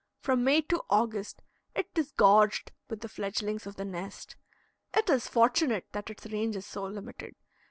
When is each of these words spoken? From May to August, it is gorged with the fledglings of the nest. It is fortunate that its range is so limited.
From 0.19 0.43
May 0.43 0.61
to 0.61 0.81
August, 0.89 1.43
it 1.75 1.89
is 1.95 2.11
gorged 2.11 2.71
with 2.89 3.01
the 3.01 3.07
fledglings 3.07 3.67
of 3.67 3.75
the 3.75 3.85
nest. 3.85 4.35
It 4.95 5.07
is 5.11 5.27
fortunate 5.27 5.85
that 5.91 6.09
its 6.09 6.25
range 6.25 6.55
is 6.55 6.65
so 6.65 6.85
limited. 6.85 7.35